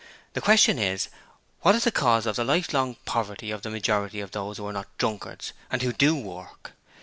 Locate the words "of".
2.25-2.35, 3.51-3.61, 4.19-4.31